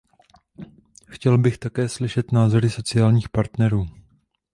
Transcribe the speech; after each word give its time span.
Chtěl 1.09 1.37
bych 1.37 1.57
také 1.57 1.89
slyšet 1.89 2.31
názory 2.31 2.69
sociálních 2.69 3.29
partnerů. 3.29 3.85